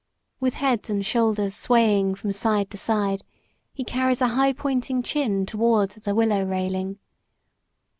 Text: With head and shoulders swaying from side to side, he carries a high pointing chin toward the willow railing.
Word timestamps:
With 0.39 0.55
head 0.55 0.89
and 0.89 1.05
shoulders 1.05 1.53
swaying 1.53 2.15
from 2.15 2.31
side 2.31 2.71
to 2.71 2.77
side, 2.79 3.21
he 3.71 3.83
carries 3.83 4.19
a 4.19 4.29
high 4.29 4.51
pointing 4.51 5.03
chin 5.03 5.45
toward 5.45 5.91
the 5.91 6.15
willow 6.15 6.43
railing. 6.43 6.97